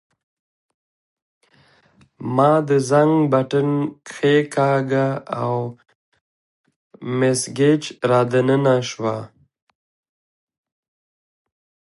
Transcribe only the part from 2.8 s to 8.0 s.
زنګ بټن کښېکاږه او مس ګېج